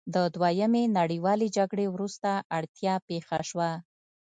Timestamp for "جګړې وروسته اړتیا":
1.57-2.93